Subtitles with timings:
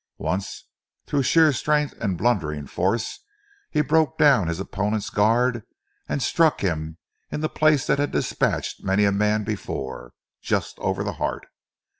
[0.17, 0.65] Once,
[1.05, 3.23] through sheer strength and blundering force,
[3.69, 5.61] he broke down his opponent's guard
[6.09, 6.97] and struck him
[7.29, 11.45] in the place that had dispatched many a man before just over the heart.